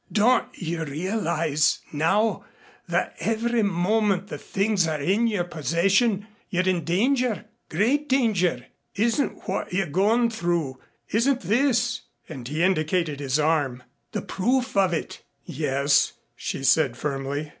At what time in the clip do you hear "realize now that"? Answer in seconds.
0.83-3.13